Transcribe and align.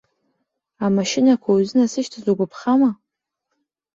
Амашьынақәа 0.85 1.49
иузынасышьҭыз 1.51 2.25
угәаԥхама? 2.31 2.91